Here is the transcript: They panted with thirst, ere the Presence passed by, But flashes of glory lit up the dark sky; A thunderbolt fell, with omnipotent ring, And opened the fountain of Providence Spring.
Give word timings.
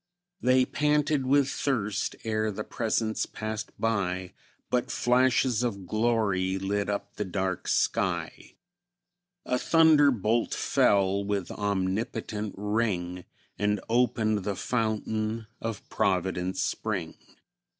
They 0.41 0.65
panted 0.65 1.27
with 1.27 1.47
thirst, 1.47 2.15
ere 2.23 2.49
the 2.51 2.63
Presence 2.63 3.27
passed 3.27 3.71
by, 3.79 4.33
But 4.71 4.89
flashes 4.89 5.61
of 5.61 5.85
glory 5.85 6.57
lit 6.57 6.89
up 6.89 7.17
the 7.17 7.23
dark 7.23 7.67
sky; 7.67 8.55
A 9.45 9.59
thunderbolt 9.59 10.55
fell, 10.55 11.23
with 11.23 11.51
omnipotent 11.51 12.55
ring, 12.57 13.25
And 13.59 13.79
opened 13.89 14.43
the 14.43 14.55
fountain 14.55 15.45
of 15.61 15.87
Providence 15.89 16.59
Spring. 16.61 17.13